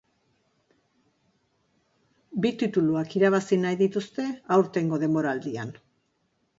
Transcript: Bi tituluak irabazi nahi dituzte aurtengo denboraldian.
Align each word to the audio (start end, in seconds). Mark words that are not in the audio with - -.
Bi 2.45 2.53
tituluak 2.63 3.15
irabazi 3.21 3.63
nahi 3.67 3.81
dituzte 3.85 4.29
aurtengo 4.59 5.05
denboraldian. 5.09 5.81